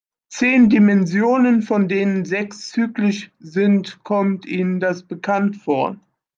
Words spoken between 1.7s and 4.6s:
denen sechs zyklisch sind, kommt